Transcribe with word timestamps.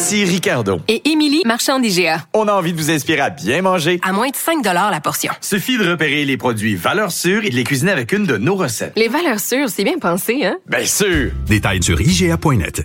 Ici 0.00 0.24
Ricardo. 0.24 0.80
Et 0.86 1.10
Émilie, 1.10 1.42
marchand 1.44 1.80
d'IGA. 1.80 2.22
On 2.32 2.46
a 2.46 2.52
envie 2.52 2.72
de 2.72 2.78
vous 2.78 2.88
inspirer 2.88 3.18
à 3.20 3.30
bien 3.30 3.62
manger. 3.62 3.98
À 4.04 4.12
moins 4.12 4.28
de 4.28 4.36
5 4.36 4.64
la 4.64 5.00
portion. 5.00 5.32
Suffit 5.40 5.76
de 5.76 5.90
repérer 5.90 6.24
les 6.24 6.36
produits 6.36 6.76
valeurs 6.76 7.10
sûres 7.10 7.44
et 7.44 7.50
de 7.50 7.56
les 7.56 7.64
cuisiner 7.64 7.90
avec 7.90 8.12
une 8.12 8.24
de 8.24 8.36
nos 8.36 8.54
recettes. 8.54 8.92
Les 8.94 9.08
valeurs 9.08 9.40
sûres, 9.40 9.68
c'est 9.68 9.82
bien 9.82 9.98
pensé, 9.98 10.44
hein? 10.46 10.56
Bien 10.68 10.84
sûr! 10.84 11.32
Détails 11.48 11.82
sur 11.82 12.00
IGA.net. 12.00 12.84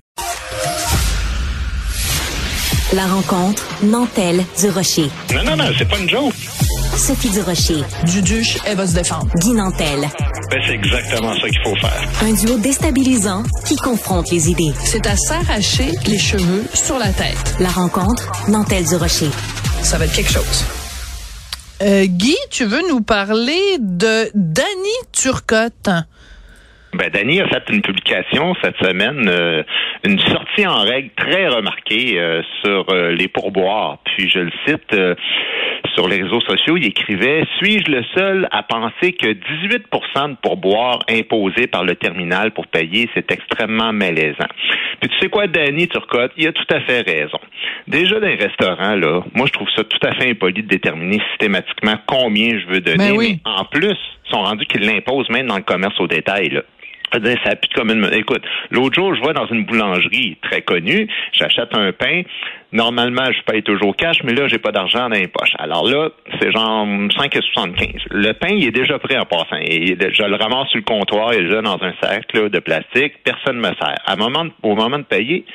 La 2.94 3.05
rencontre 3.05 3.64
Nantel 3.84 4.44
du 4.59 4.70
Rocher. 4.72 5.11
Non, 5.36 5.44
non, 5.44 5.55
non, 5.55 5.72
c'est 5.77 5.88
pas 5.88 6.00
une 6.00 6.09
joke. 6.09 6.34
Sophie 6.98 7.30
du 7.30 7.41
Rocher. 7.41 7.84
Duduche, 8.05 8.58
elle 8.66 8.77
va 8.77 8.88
se 8.88 8.95
défendre. 8.95 9.27
Guy 9.38 9.53
Nantel. 9.53 10.09
Ben, 10.54 10.62
c'est 10.68 10.74
exactement 10.74 11.34
ça 11.34 11.50
qu'il 11.50 11.62
faut 11.64 11.76
faire. 11.78 12.00
Un 12.22 12.34
duo 12.34 12.60
déstabilisant 12.60 13.42
qui 13.66 13.76
confronte 13.76 14.30
les 14.30 14.52
idées. 14.52 14.72
C'est 14.86 15.08
à 15.08 15.16
s'arracher 15.16 15.90
les 16.06 16.20
cheveux 16.20 16.64
sur 16.76 17.00
la 17.00 17.12
tête. 17.12 17.56
La 17.60 17.70
rencontre 17.70 18.32
Nantel 18.48 18.86
du 18.86 18.95
Rocher. 18.95 19.32
Ça 19.82 19.98
va 19.98 20.06
être 20.06 20.14
quelque 20.14 20.32
chose. 20.32 20.64
Euh, 21.82 22.06
Guy, 22.06 22.36
tu 22.52 22.66
veux 22.66 22.88
nous 22.88 23.02
parler 23.02 23.78
de 23.80 24.30
Danny 24.36 24.68
Turcotte? 25.12 25.90
Ben, 26.94 27.09
Danny 27.09 27.41
a 27.41 27.47
fait 27.47 27.63
une 27.69 27.81
publication 27.81 28.53
cette 28.63 28.77
semaine, 28.77 29.27
euh, 29.27 29.63
une 30.05 30.19
sortie 30.19 30.67
en 30.67 30.81
règle 30.81 31.09
très 31.16 31.47
remarquée 31.47 32.19
euh, 32.19 32.41
sur 32.63 32.86
euh, 32.89 33.11
les 33.11 33.27
pourboires. 33.27 33.97
Puis 34.05 34.30
je 34.30 34.39
le 34.39 34.52
cite 34.67 34.95
sur 35.95 36.08
les 36.08 36.21
réseaux 36.21 36.41
sociaux, 36.41 36.77
il 36.77 36.86
écrivait 36.86 37.44
Suis-je 37.58 37.91
le 37.91 38.03
seul 38.16 38.47
à 38.52 38.64
penser 38.64 39.14
que 39.14 39.27
18% 39.27 40.31
de 40.31 40.36
pourboire 40.41 40.99
imposé 41.09 41.67
par 41.67 41.83
le 41.83 41.95
terminal 41.95 42.52
pour 42.52 42.67
payer, 42.67 43.09
c'est 43.14 43.31
extrêmement 43.31 43.94
malaisant. 43.94 44.47
Puis 44.99 45.09
tu 45.09 45.19
sais 45.19 45.30
quoi, 45.30 45.47
Danny 45.47 45.88
Turcotte, 45.88 46.31
il 46.38 46.47
a 46.47 46.52
tout 46.52 46.66
à 46.69 46.80
fait 46.81 47.02
raison. 47.02 47.39
Déjà 47.88 48.19
dans 48.19 48.27
les 48.27 48.36
restaurants, 48.36 48.95
là, 48.95 49.21
moi 49.33 49.47
je 49.47 49.53
trouve 49.53 49.69
ça 49.75 49.83
tout 49.83 50.08
à 50.08 50.14
fait 50.14 50.30
impoli 50.30 50.64
de 50.64 50.67
déterminer 50.67 51.19
systématiquement 51.31 51.95
combien 52.05 52.59
je 52.59 52.66
veux 52.67 52.81
donner. 52.81 53.09
Ben 53.09 53.17
oui. 53.17 53.39
Mais 53.45 53.52
en 53.52 53.66
plus, 53.66 53.97
ils 54.25 54.31
sont 54.31 54.41
rendus 54.41 54.66
qu'ils 54.66 54.86
l'imposent 54.86 55.30
même 55.30 55.47
dans 55.47 55.58
le 55.58 55.64
commerce 55.64 55.99
au 55.99 56.08
détail. 56.08 56.49
Là. 56.49 56.61
Dire, 57.19 57.38
ça 57.45 57.56
pique 57.56 57.73
comme 57.73 57.89
une... 57.92 58.09
Écoute, 58.14 58.44
l'autre 58.72 58.95
jour, 58.95 59.14
je 59.16 59.22
vais 59.22 59.33
dans 59.33 59.47
une 59.47 59.66
boulangerie 59.66 60.38
très 60.42 60.61
connue, 60.61 61.08
j'achète 61.31 61.75
un 61.75 61.92
pain. 61.92 62.22
Normalement, 62.72 63.25
je 63.31 63.42
paye 63.44 63.61
toujours 63.61 63.95
cash, 63.95 64.17
mais 64.23 64.33
là, 64.33 64.47
j'ai 64.47 64.58
pas 64.58 64.72
d'argent 64.72 65.08
dans 65.09 65.16
les 65.16 65.28
poches. 65.28 65.53
Alors 65.59 65.88
là, 65.88 66.09
c'est 66.39 66.52
genre 66.52 66.86
5,75. 66.88 67.97
Le 68.11 68.31
pain, 68.33 68.50
il 68.50 68.67
est 68.67 68.72
déjà 68.72 68.97
prêt 69.00 69.17
en 69.17 69.25
passant. 69.25 69.58
Je 69.61 70.23
le 70.23 70.36
ramasse 70.36 70.70
sur 70.70 70.78
le 70.80 70.83
comptoir, 70.83 71.33
il 71.33 71.42
est 71.42 71.44
déjà 71.50 71.61
dans 71.61 71.78
un 71.81 71.94
sac 72.02 72.25
là, 72.33 72.50
de 72.50 72.59
plastique. 72.59 73.14
Personne 73.23 73.58
ne 73.58 73.61
me 73.70 73.75
sert. 73.75 73.95
À 74.05 74.16
moment 74.16 74.45
de- 74.45 74.52
au 74.64 74.75
moment 74.75 74.98
de 74.98 75.03
payer, 75.03 75.45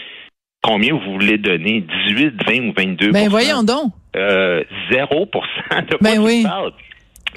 combien 0.63 0.95
vous 0.95 1.13
voulez 1.15 1.39
donner? 1.39 1.85
18, 2.07 2.35
20 2.47 2.69
ou 2.69 2.73
22 2.77 3.11
Ben 3.13 3.29
voyons 3.29 3.63
donc. 3.65 3.93
euh, 4.17 4.63
0% 4.91 5.01
de 5.01 5.97
quoi 5.97 5.99
Ben 6.01 6.13
tu 6.15 6.19
oui. 6.21 6.43
parles? 6.45 6.73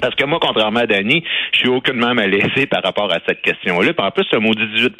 Parce 0.00 0.14
que 0.14 0.24
moi, 0.24 0.38
contrairement 0.40 0.80
à 0.80 0.86
Danny, 0.86 1.22
je 1.52 1.58
suis 1.58 1.68
aucunement 1.68 2.14
malaisé 2.14 2.66
par 2.66 2.82
rapport 2.82 3.12
à 3.12 3.18
cette 3.26 3.42
question-là. 3.42 3.92
Puis 3.92 4.06
en 4.06 4.10
plus, 4.10 4.24
ce 4.30 4.36
mot 4.36 4.54
18 4.54 4.96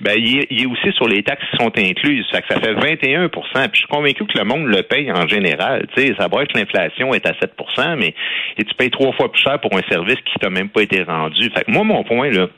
ben, 0.00 0.14
il 0.16 0.38
est, 0.38 0.46
il 0.50 0.62
est 0.62 0.66
aussi 0.66 0.92
sur 0.96 1.06
les 1.06 1.22
taxes 1.22 1.44
qui 1.50 1.56
sont 1.56 1.72
incluses. 1.78 2.26
Fait 2.30 2.42
que 2.42 2.48
ça 2.52 2.60
fait 2.60 2.74
21% 2.74 3.28
Puis 3.30 3.40
je 3.72 3.78
suis 3.78 3.86
convaincu 3.86 4.24
que 4.26 4.38
le 4.38 4.44
monde 4.44 4.66
le 4.66 4.82
paye 4.82 5.10
en 5.12 5.26
général. 5.28 5.86
Sais, 5.96 6.14
ça 6.18 6.28
va 6.28 6.42
être 6.42 6.52
que 6.52 6.58
l'inflation 6.58 7.14
est 7.14 7.26
à 7.26 7.32
7% 7.32 7.96
mais 7.96 8.14
et 8.58 8.64
tu 8.64 8.74
payes 8.74 8.90
trois 8.90 9.12
fois 9.12 9.30
plus 9.30 9.42
cher 9.42 9.60
pour 9.60 9.72
un 9.76 9.82
service 9.88 10.16
qui 10.24 10.38
t'a 10.40 10.50
même 10.50 10.68
pas 10.68 10.82
été 10.82 11.02
rendu. 11.02 11.50
Fait 11.50 11.64
que 11.64 11.70
moi, 11.70 11.84
mon 11.84 12.02
point, 12.04 12.30
là, 12.30 12.48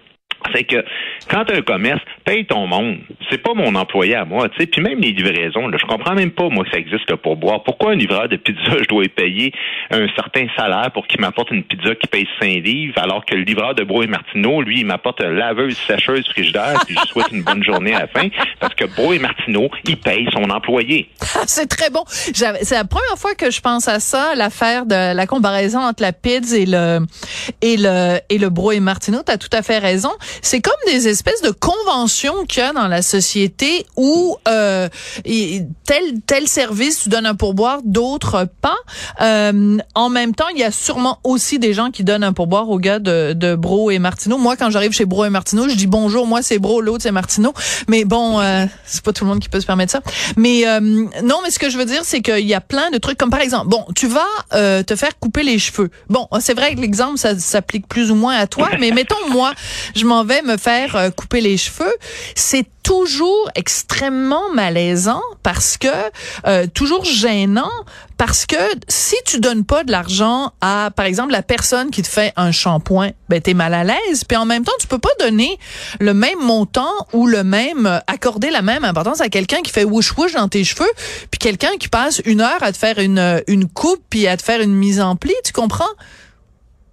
c'est 0.55 0.65
que 0.65 0.85
quand 1.29 1.51
un 1.51 1.63
commerce 1.63 2.01
paye 2.25 2.47
ton 2.47 2.67
monde, 2.67 2.99
c'est 3.31 3.43
pas 3.43 3.55
mon 3.55 3.75
employé 3.75 4.15
à 4.15 4.25
moi, 4.25 4.49
tu 4.49 4.61
sais. 4.61 4.67
Puis 4.67 4.81
même 4.81 5.01
les 5.01 5.13
livraisons, 5.13 5.69
là, 5.69 5.79
je 5.81 5.87
comprends 5.87 6.15
même 6.15 6.31
pas 6.31 6.49
moi 6.49 6.65
que 6.65 6.71
ça 6.71 6.79
existe 6.79 7.11
le 7.11 7.17
pourboire. 7.17 7.63
Pourquoi 7.63 7.93
un 7.93 7.95
livreur 7.95 8.29
de 8.29 8.37
pizza, 8.37 8.73
je 8.81 8.89
dois 8.89 9.05
payer 9.09 9.53
un 9.91 10.07
certain 10.15 10.47
salaire 10.57 10.91
pour 10.93 11.07
qu'il 11.07 11.21
m'apporte 11.21 11.51
une 11.51 11.63
pizza 11.65 11.95
qui 11.95 12.07
paye 12.07 12.27
5 12.41 12.47
livres, 12.65 12.99
alors 12.99 13.25
que 13.25 13.35
le 13.35 13.43
livreur 13.43 13.75
de 13.75 13.85
Bro 13.85 14.03
et 14.03 14.07
Martineau, 14.07 14.63
lui, 14.63 14.81
il 14.81 14.87
m'apporte 14.87 15.21
laveuse, 15.23 15.77
sécheuse, 15.77 16.27
frigidaire, 16.29 16.81
puis 16.87 16.97
je 17.01 17.09
souhaite 17.09 17.31
une 17.33 17.43
bonne 17.43 17.63
journée 17.63 17.95
à 17.95 18.01
la 18.01 18.07
fin, 18.07 18.29
parce 18.61 18.75
que 18.75 18.85
Bro 18.85 19.13
et 19.13 19.19
Martineau, 19.19 19.69
il 19.85 19.97
paye 19.97 20.29
son 20.33 20.49
employé. 20.51 21.09
C'est 21.47 21.69
très 21.69 21.91
bon. 21.91 22.05
C'est 22.09 22.75
la 22.75 22.85
première 22.85 23.17
fois 23.17 23.35
que 23.35 23.51
je 23.51 23.61
pense 23.61 23.89
à 23.89 24.01
ça, 24.01 24.35
l'affaire 24.35 24.87
de 24.87 25.15
la 25.15 25.27
comparaison 25.27 25.81
entre 25.81 26.03
la 26.03 26.13
pizza 26.13 26.57
et 26.57 26.67
le 26.67 27.01
et 27.63 27.77
le 27.77 28.19
et 28.29 28.39
le 28.39 28.51
bro 28.51 28.73
et 28.73 28.81
Martineau. 28.81 29.23
T'as 29.25 29.39
tout 29.39 29.51
à 29.53 29.63
fait 29.63 29.79
raison. 29.79 30.11
C'est 30.43 30.61
comme 30.61 30.75
des 30.87 31.09
espèces 31.09 31.43
de 31.43 31.51
conventions 31.51 32.45
qu'il 32.47 32.63
y 32.63 32.67
a 32.67 32.73
dans 32.73 32.89
la 32.89 33.03
société 33.03 33.87
où 33.97 34.37
euh, 34.49 34.89
tel 35.25 36.21
tel 36.27 36.49
service 36.49 37.03
tu 37.03 37.09
donnes 37.09 37.27
un 37.27 37.35
pourboire, 37.35 37.81
d'autres 37.85 38.49
pas. 38.61 38.77
Euh, 39.21 39.79
en 39.95 40.09
même 40.09 40.35
temps, 40.35 40.49
il 40.53 40.59
y 40.59 40.65
a 40.65 40.71
sûrement 40.71 41.19
aussi 41.25 41.59
des 41.59 41.75
gens 41.75 41.91
qui 41.91 42.05
donnent 42.05 42.25
un 42.25 42.33
pourboire 42.33 42.69
aux 42.69 42.79
gars 42.79 42.99
de, 42.99 43.33
de 43.33 43.55
Bro 43.55 43.91
et 43.91 43.99
Martineau. 43.99 44.39
Moi, 44.39 44.57
quand 44.57 44.71
j'arrive 44.71 44.93
chez 44.93 45.05
Bro 45.05 45.25
et 45.25 45.31
Martineau, 45.31 45.69
je 45.69 45.75
dis 45.75 45.87
bonjour. 45.87 46.27
Moi, 46.27 46.43
c'est 46.43 46.59
Bro, 46.59 46.81
l'autre 46.81 47.03
c'est 47.03 47.13
Martineau. 47.13 47.53
Mais 47.89 48.05
bon, 48.05 48.41
euh, 48.41 48.67
c'est 48.85 49.03
pas 49.03 49.13
tout 49.13 49.25
le 49.25 49.31
monde 49.31 49.41
qui 49.41 49.49
peut 49.49 49.61
se 49.61 49.67
permettre 49.67 49.93
ça. 49.93 50.01
Mais 50.37 50.67
euh, 50.67 50.81
non, 50.81 51.41
mais 51.43 51.51
ce 51.51 51.59
que 51.59 51.71
je 51.71 51.79
veux 51.79 51.85
dire, 51.85 52.03
c'est 52.05 52.21
qu'il 52.21 52.47
y 52.47 52.55
a 52.55 52.61
plein 52.61 52.91
de 52.91 52.99
trucs 52.99 53.19
comme 53.19 53.31
par 53.31 53.41
exemple, 53.41 53.69
bon, 53.69 53.85
tu 53.95 54.07
vas 54.07 54.21
euh, 54.55 54.83
te 54.83 54.97
faire 54.97 55.19
couper 55.19 55.43
les 55.43 55.59
cheveux. 55.59 55.91
Bon, 56.09 56.29
c'est 56.41 56.55
vrai 56.55 56.75
que 56.75 56.81
l'exemple 56.81 57.19
ça 57.19 57.39
s'applique 57.39 57.89
plus 57.89 58.11
ou 58.11 58.15
moins 58.15 58.37
à 58.37 58.47
toi, 58.47 58.71
mais 58.79 58.91
mettons 58.91 59.15
moi, 59.31 59.53
je 59.95 60.05
m'en 60.05 60.16
vais 60.25 60.43
me 60.43 60.57
faire 60.57 60.97
euh, 60.97 61.11
couper 61.11 61.41
les 61.41 61.57
cheveux. 61.57 61.95
C'est 62.35 62.67
toujours 62.83 63.51
extrêmement 63.57 64.49
malaisant 64.55 65.23
parce 65.43 65.77
que 65.77 65.89
euh, 66.47 66.69
toujours 66.73 67.05
gênant 67.05 67.73
parce 68.17 68.47
que 68.47 68.55
si 68.87 69.17
tu 69.25 69.41
donnes 69.41 69.65
pas 69.65 69.83
de 69.83 69.91
l'argent 69.91 70.53
à 70.61 70.91
par 70.95 71.05
exemple 71.05 71.33
la 71.33 71.43
personne 71.43 71.91
qui 71.91 72.03
te 72.03 72.07
fait 72.07 72.33
un 72.37 72.53
shampoing, 72.53 73.11
ben 73.29 73.41
t'es 73.41 73.55
mal 73.55 73.75
à 73.75 73.83
l'aise 73.83 74.23
puis 74.23 74.37
en 74.37 74.45
même 74.45 74.65
temps 74.65 74.73
tu 74.79 74.87
peux 74.87 75.01
pas 75.01 75.11
donner 75.19 75.59
le 75.99 76.15
même 76.15 76.39
montant 76.39 76.93
ou 77.13 77.27
le 77.27 77.43
même 77.43 77.87
euh, 77.87 77.99
accorder 78.07 78.51
la 78.51 78.63
même 78.63 78.85
importance 78.85 79.21
à 79.21 79.29
quelqu'un 79.31 79.63
qui 79.63 79.73
fait 79.73 79.85
wouch 79.85 80.17
wouch 80.17 80.35
dans 80.35 80.49
tes 80.49 80.63
cheveux 80.63 80.91
puis 81.33 81.39
quelqu'un 81.41 81.77
qui 81.81 81.89
passe 81.89 82.23
une 82.25 82.41
heure 82.41 82.63
à 82.63 82.71
te 82.71 82.79
faire 82.79 83.01
une 83.01 83.43
une 83.49 83.69
coupe 83.69 84.03
puis 84.11 84.29
à 84.29 84.37
te 84.37 84.43
faire 84.45 84.61
une 84.61 84.75
mise 84.75 85.01
en 85.01 85.17
pli, 85.17 85.35
tu 85.45 85.53
comprends? 85.53 85.85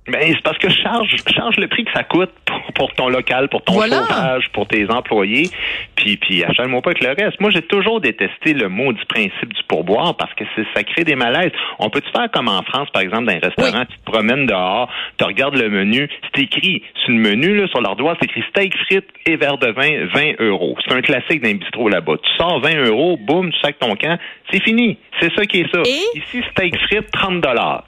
Ben, 0.06 0.20
c'est 0.34 0.42
parce 0.44 0.58
que 0.58 0.70
charge, 0.70 1.16
charge 1.34 1.56
le 1.56 1.68
prix 1.70 1.86
que 1.86 1.92
ça 1.94 2.04
coûte 2.04 2.30
pour, 2.46 2.62
pour 2.76 2.94
ton 2.94 3.08
local, 3.08 3.48
pour 3.48 3.62
ton 3.64 3.74
Voilà. 3.76 4.00
chauffage, 4.00 4.50
pour 4.52 4.68
tes 4.68 4.90
employés, 4.92 5.50
puis, 5.96 6.18
puis 6.18 6.44
achète-moi 6.44 6.82
pas 6.82 6.90
avec 6.92 7.02
le 7.02 7.10
reste. 7.24 7.40
Moi, 7.40 7.52
j'ai 7.52 7.62
toujours 7.62 8.02
détesté 8.02 8.54
le 8.54 8.68
mot 8.68 8.92
du 8.92 9.04
principe 9.06 9.54
du 9.54 9.64
pourboire 9.66 10.18
parce 10.18 10.34
que 10.34 10.44
c'est- 10.56 10.66
ça 10.76 10.84
crée 10.84 11.06
des 11.06 11.16
malaises. 11.16 11.54
On 11.80 11.90
peut-tu 11.90 12.10
faire 12.12 12.30
comme 12.32 12.50
en 12.50 12.62
France, 12.64 12.90
par 12.92 13.02
exemple, 13.02 13.28
dans 13.28 13.32
un 13.34 13.40
restaurant, 13.40 13.86
tu 13.86 13.98
te 13.98 14.04
promènes 14.12 14.46
dehors, 14.46 14.90
tu 15.18 15.24
regardes 15.24 15.56
le 15.56 15.70
menu, 15.70 16.10
c'est 16.36 16.42
écrit 16.42 16.84
sur 17.06 17.14
le 17.14 17.20
menu, 17.20 17.56
là, 17.56 17.68
sur 17.70 17.80
l'ardoise, 17.80 18.18
c'est 18.20 18.26
écrit 18.30 18.44
steak 18.50 18.76
frites 18.86 19.08
et 19.26 19.38
verre 19.38 19.58
de 19.58 19.68
vin, 19.72 20.06
20 20.14 20.34
euros. 20.40 20.76
C'est 20.86 20.94
un 20.94 21.02
classique 21.02 21.42
d'un 21.42 21.54
bistrot 21.54 21.88
là-bas. 21.88 22.16
Tu 22.22 22.30
sors 22.36 22.60
20 22.60 22.76
euros, 22.88 23.16
boum, 23.22 23.52
tu 23.54 23.60
sacs 23.62 23.80
ton 23.80 23.96
camp, 23.96 24.20
c'est 24.52 24.62
fini. 24.62 24.98
C'est 25.22 25.34
ça 25.34 25.46
qui 25.46 25.62
est 25.62 25.72
ça. 25.74 25.82
Et? 25.86 26.18
Ici, 26.20 26.44
steak 26.52 26.78
frites, 26.88 27.10
30 27.12 27.40
dollars. 27.40 27.86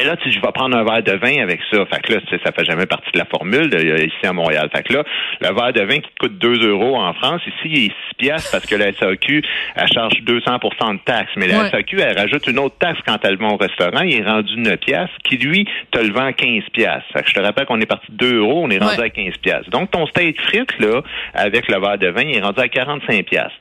Et 0.00 0.04
là, 0.04 0.16
tu 0.16 0.30
je 0.30 0.40
vais 0.40 0.52
prendre 0.52 0.76
un 0.76 0.84
verre 0.84 1.02
de 1.02 1.12
vin 1.12 1.42
avec 1.42 1.60
ça. 1.70 1.84
Fait 1.86 2.00
que 2.02 2.12
là, 2.14 2.20
c'est- 2.28 2.42
ça 2.44 2.52
fait 2.52 2.64
jamais 2.64 2.86
partie 2.86 3.10
de 3.12 3.18
la 3.18 3.24
formule 3.24 3.70
de- 3.70 3.76
euh, 3.78 4.04
ici 4.04 4.26
à 4.26 4.32
Montréal. 4.32 4.68
Fait 4.74 4.82
que 4.82 4.92
là, 4.92 5.04
le 5.40 5.54
verre 5.54 5.72
de 5.72 5.80
vin 5.82 6.00
qui 6.00 6.10
te 6.10 6.18
coûte 6.18 6.38
2 6.38 6.68
euros 6.68 6.96
en 6.96 7.14
France, 7.14 7.40
ici, 7.46 7.64
il 7.64 7.78
est 7.86 7.88
6 8.08 8.14
piastres 8.18 8.50
parce 8.52 8.66
que 8.66 8.74
la 8.76 8.88
SAQ, 8.92 9.42
elle 9.74 9.88
charge 9.92 10.20
200% 10.22 10.94
de 10.94 10.98
taxes. 11.04 11.32
Mais 11.36 11.46
la 11.46 11.60
Ouais. 11.60 11.70
SAQ, 11.70 12.00
elle 12.00 12.18
rajoute 12.18 12.46
une 12.46 12.58
autre 12.58 12.76
taxe 12.78 12.98
quand 13.06 13.18
elle 13.24 13.36
va 13.36 13.46
au 13.48 13.56
restaurant. 13.56 14.02
Il 14.02 14.20
est 14.20 14.24
rendu 14.24 14.56
9 14.58 14.76
piastres, 14.80 15.16
qui, 15.24 15.38
lui, 15.38 15.66
te 15.90 15.98
le 15.98 16.12
vend 16.12 16.32
15 16.32 16.64
piastres. 16.72 17.06
Fait 17.14 17.22
que 17.22 17.28
je 17.30 17.34
te 17.34 17.40
rappelle 17.40 17.64
qu'on 17.66 17.80
est 17.80 17.86
parti 17.86 18.06
de 18.10 18.16
2 18.16 18.36
euros, 18.38 18.62
on 18.64 18.70
est 18.70 18.78
rendu 18.78 18.98
Ouais. 19.00 19.06
à 19.06 19.10
15 19.10 19.36
piastres. 19.38 19.70
Donc, 19.70 19.90
ton 19.90 20.06
steak 20.06 20.40
frites, 20.42 20.78
là, 20.78 21.00
avec 21.34 21.68
le 21.68 21.80
verre 21.80 21.98
de 21.98 22.08
vin, 22.08 22.22
il 22.22 22.36
est 22.36 22.42
rendu 22.42 22.60
à 22.60 22.68
45 22.68 23.24
piastres. 23.24 23.54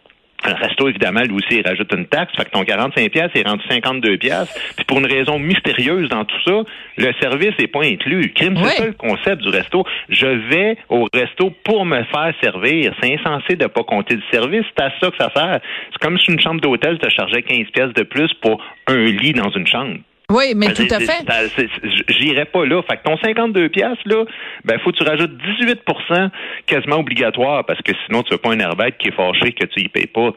Le 0.47 0.53
resto, 0.53 0.87
évidemment, 0.89 1.21
lui 1.21 1.35
aussi, 1.35 1.59
il 1.59 1.67
rajoute 1.67 1.91
une 1.93 2.05
taxe. 2.05 2.33
Fait 2.35 2.45
que 2.45 2.51
ton 2.51 2.63
45 2.63 3.11
pièces 3.11 3.31
est 3.35 3.47
rendu 3.47 3.63
52 3.69 4.17
pièces. 4.17 4.73
Puis 4.75 4.85
pour 4.85 4.99
une 4.99 5.05
raison 5.05 5.39
mystérieuse 5.39 6.09
dans 6.09 6.25
tout 6.25 6.41
ça, 6.45 6.63
le 6.97 7.11
service 7.19 7.57
n'est 7.59 7.67
pas 7.67 7.83
inclus. 7.83 8.31
Crime, 8.33 8.55
c'est 8.57 8.77
ça 8.77 8.85
le 8.85 8.93
concept 8.93 9.41
du 9.41 9.49
resto. 9.49 9.83
Je 10.09 10.27
vais 10.27 10.77
au 10.89 11.07
resto 11.13 11.51
pour 11.63 11.85
me 11.85 12.03
faire 12.03 12.33
servir. 12.41 12.93
C'est 13.01 13.13
insensé 13.13 13.55
de 13.55 13.67
pas 13.67 13.83
compter 13.83 14.15
le 14.15 14.23
service. 14.31 14.65
C'est 14.77 14.83
à 14.83 14.91
ça 14.99 15.11
que 15.11 15.17
ça 15.17 15.31
sert. 15.35 15.59
C'est 15.91 15.99
comme 15.99 16.17
si 16.19 16.31
une 16.31 16.39
chambre 16.39 16.61
d'hôtel 16.61 16.97
te 16.99 17.09
chargeait 17.09 17.41
15 17.41 17.67
pièces 17.73 17.93
de 17.93 18.03
plus 18.03 18.33
pour 18.35 18.63
un 18.87 19.05
lit 19.05 19.33
dans 19.33 19.49
une 19.49 19.67
chambre. 19.67 19.97
Oui, 20.31 20.53
mais 20.55 20.73
tout 20.73 20.87
à 20.89 20.99
fait. 20.99 21.69
J'irai 22.09 22.45
pas 22.45 22.65
là. 22.65 22.81
Fait 22.83 22.97
que 22.97 23.03
ton 23.03 23.17
52 23.17 23.69
pièces 23.69 23.97
là, 24.05 24.25
ben 24.63 24.79
faut 24.79 24.91
que 24.91 24.97
tu 24.97 25.03
rajoutes 25.03 25.37
18% 25.59 26.29
quasiment 26.65 26.97
obligatoire 26.97 27.65
parce 27.65 27.81
que 27.81 27.91
sinon 28.05 28.23
tu 28.23 28.31
veux 28.31 28.39
pas 28.39 28.51
un 28.51 28.59
airbag 28.59 28.95
qui 28.97 29.09
est 29.09 29.15
fâché 29.15 29.51
que 29.53 29.65
tu 29.65 29.81
y 29.81 29.87
payes 29.87 30.07
pas 30.07 30.31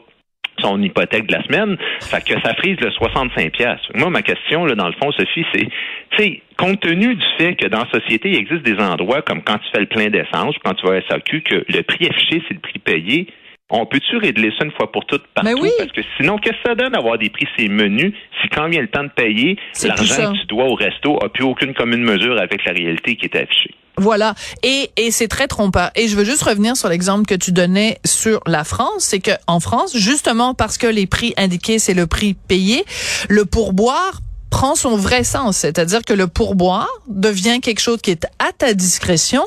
son 0.61 0.81
hypothèque 0.81 1.27
de 1.27 1.33
la 1.33 1.43
semaine, 1.43 1.77
fait 2.01 2.23
que 2.23 2.39
ça 2.41 2.53
frise 2.55 2.77
le 2.81 2.91
65 2.91 3.51
pièces. 3.51 3.79
Moi, 3.95 4.09
ma 4.09 4.21
question, 4.21 4.65
là, 4.65 4.75
dans 4.75 4.87
le 4.87 4.93
fond, 4.93 5.11
Sophie, 5.11 5.45
c'est, 5.53 5.69
tu 6.11 6.17
sais, 6.17 6.41
compte 6.57 6.79
tenu 6.81 7.15
du 7.15 7.25
fait 7.37 7.55
que 7.55 7.67
dans 7.67 7.79
la 7.79 7.89
société, 7.91 8.29
il 8.29 8.37
existe 8.37 8.63
des 8.63 8.77
endroits 8.77 9.21
comme 9.21 9.41
quand 9.41 9.57
tu 9.57 9.69
fais 9.71 9.79
le 9.79 9.85
plein 9.85 10.09
d'essence, 10.09 10.55
quand 10.63 10.73
tu 10.73 10.85
vas 10.85 10.95
à 10.95 11.01
SAQ, 11.09 11.41
que 11.41 11.65
le 11.67 11.81
prix 11.83 12.07
affiché, 12.07 12.43
c'est 12.47 12.53
le 12.53 12.59
prix 12.59 12.79
payé, 12.79 13.27
on 13.69 13.85
peut-tu 13.85 14.17
régler 14.17 14.51
ça 14.57 14.65
une 14.65 14.71
fois 14.71 14.91
pour 14.91 15.05
toutes 15.05 15.25
partout? 15.27 15.49
Mais 15.49 15.59
oui. 15.59 15.69
Parce 15.77 15.91
que 15.91 16.01
sinon, 16.17 16.37
qu'est-ce 16.37 16.55
que 16.63 16.69
ça 16.69 16.75
donne 16.75 16.93
d'avoir 16.93 17.17
des 17.17 17.29
prix 17.29 17.47
ces 17.57 17.67
menus 17.67 18.13
si 18.41 18.49
quand 18.49 18.67
vient 18.67 18.81
le 18.81 18.87
temps 18.87 19.03
de 19.03 19.09
payer, 19.09 19.57
l'argent 19.83 20.33
que 20.33 20.39
tu 20.39 20.45
dois 20.47 20.65
au 20.65 20.75
resto 20.75 21.19
n'a 21.21 21.29
plus 21.29 21.43
aucune 21.43 21.73
commune 21.73 22.03
mesure 22.03 22.39
avec 22.39 22.65
la 22.65 22.73
réalité 22.73 23.15
qui 23.15 23.25
est 23.25 23.35
affichée? 23.35 23.75
Voilà. 23.97 24.33
Et, 24.63 24.89
et 24.95 25.11
c'est 25.11 25.27
très 25.27 25.47
trompeur. 25.47 25.91
Et 25.95 26.07
je 26.07 26.15
veux 26.15 26.23
juste 26.23 26.43
revenir 26.43 26.77
sur 26.77 26.87
l'exemple 26.87 27.25
que 27.25 27.35
tu 27.35 27.51
donnais 27.51 27.97
sur 28.05 28.39
la 28.47 28.63
France. 28.63 28.99
C'est 29.03 29.19
que 29.19 29.31
en 29.45 29.59
France, 29.59 29.95
justement 29.95 30.53
parce 30.53 30.77
que 30.77 30.87
les 30.87 31.05
prix 31.05 31.33
indiqués, 31.37 31.79
c'est 31.79 31.93
le 31.93 32.07
prix 32.07 32.33
payé, 32.33 32.85
le 33.27 33.45
pourboire 33.45 34.21
prend 34.59 34.75
son 34.75 34.97
vrai 34.97 35.23
sens, 35.23 35.55
c'est-à-dire 35.55 36.01
que 36.05 36.11
le 36.11 36.27
pourboire 36.27 36.89
devient 37.07 37.61
quelque 37.61 37.79
chose 37.79 38.01
qui 38.01 38.11
est 38.11 38.25
à 38.39 38.51
ta 38.51 38.73
discrétion 38.73 39.41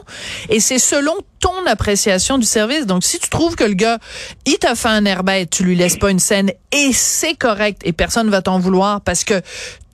et 0.48 0.58
c'est 0.58 0.78
selon 0.78 1.12
ton 1.38 1.66
appréciation 1.66 2.38
du 2.38 2.46
service. 2.46 2.86
Donc, 2.86 3.04
si 3.04 3.18
tu 3.18 3.28
trouves 3.28 3.54
que 3.54 3.64
le 3.64 3.74
gars, 3.74 3.98
il 4.46 4.56
t'a 4.56 4.74
fait 4.74 4.88
un 4.88 5.04
air 5.04 5.22
tu 5.50 5.64
lui 5.64 5.76
laisses 5.76 5.98
pas 5.98 6.10
une 6.10 6.18
scène 6.18 6.50
et 6.72 6.94
c'est 6.94 7.34
correct 7.34 7.82
et 7.84 7.92
personne 7.92 8.30
va 8.30 8.40
t'en 8.40 8.58
vouloir 8.58 9.02
parce 9.02 9.24
que 9.24 9.42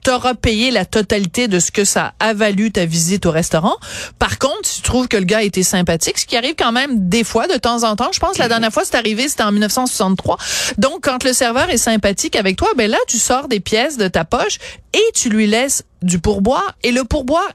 t'auras 0.03 0.33
payé 0.33 0.71
la 0.71 0.85
totalité 0.85 1.47
de 1.47 1.59
ce 1.59 1.71
que 1.71 1.85
ça 1.85 2.13
a 2.19 2.33
valu 2.33 2.71
ta 2.71 2.85
visite 2.85 3.25
au 3.25 3.31
restaurant. 3.31 3.75
Par 4.17 4.39
contre, 4.39 4.63
si 4.63 4.77
tu 4.77 4.81
trouves 4.83 5.07
que 5.07 5.17
le 5.17 5.25
gars 5.25 5.43
était 5.43 5.63
sympathique, 5.63 6.17
ce 6.17 6.25
qui 6.25 6.37
arrive 6.37 6.55
quand 6.57 6.71
même 6.71 7.09
des 7.09 7.23
fois, 7.23 7.47
de 7.47 7.57
temps 7.57 7.83
en 7.83 7.95
temps, 7.95 8.11
je 8.11 8.19
pense 8.19 8.37
la 8.37 8.47
dernière 8.47 8.71
fois 8.71 8.83
c'est 8.85 8.95
arrivé, 8.95 9.27
c'était 9.27 9.43
en 9.43 9.51
1963. 9.51 10.37
Donc, 10.77 11.03
quand 11.03 11.23
le 11.23 11.33
serveur 11.33 11.69
est 11.69 11.77
sympathique 11.77 12.35
avec 12.35 12.55
toi, 12.55 12.69
ben 12.75 12.89
là, 12.89 12.97
tu 13.07 13.17
sors 13.17 13.47
des 13.47 13.59
pièces 13.59 13.97
de 13.97 14.07
ta 14.07 14.25
poche 14.25 14.57
et 14.93 15.11
tu 15.13 15.29
lui 15.29 15.47
laisses 15.47 15.83
du 16.01 16.19
pourboire. 16.19 16.75
Et 16.83 16.91
le 16.91 17.03
pourboire 17.03 17.49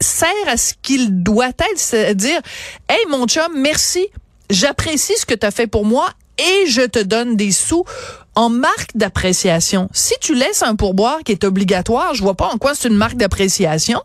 sert 0.00 0.28
à 0.48 0.56
ce 0.56 0.74
qu'il 0.82 1.22
doit 1.22 1.48
être, 1.48 1.76
c'est-à-dire, 1.76 2.40
hey 2.88 3.06
mon 3.08 3.26
chum, 3.26 3.52
merci, 3.56 4.06
j'apprécie 4.50 5.14
ce 5.16 5.26
que 5.26 5.34
tu 5.34 5.46
as 5.46 5.50
fait 5.50 5.66
pour 5.66 5.84
moi 5.84 6.10
et 6.38 6.66
je 6.66 6.82
te 6.82 6.98
donne 6.98 7.36
des 7.36 7.52
sous 7.52 7.84
en 8.36 8.50
marque 8.50 8.96
d'appréciation. 8.96 9.88
Si 9.92 10.14
tu 10.20 10.34
laisses 10.34 10.62
un 10.62 10.76
pourboire 10.76 11.18
qui 11.24 11.32
est 11.32 11.44
obligatoire, 11.44 12.14
je 12.14 12.22
vois 12.22 12.34
pas 12.34 12.48
en 12.52 12.58
quoi 12.58 12.74
c'est 12.74 12.88
une 12.88 12.96
marque 12.96 13.16
d'appréciation. 13.16 14.00